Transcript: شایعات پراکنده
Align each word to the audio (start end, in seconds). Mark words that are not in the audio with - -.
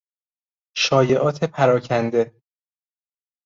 شایعات 0.77 1.43
پراکنده 1.43 2.41